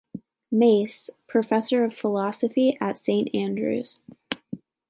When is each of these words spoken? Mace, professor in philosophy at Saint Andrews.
Mace, 0.51 1.11
professor 1.27 1.85
in 1.85 1.91
philosophy 1.91 2.75
at 2.81 2.97
Saint 2.97 3.29
Andrews. 3.35 3.99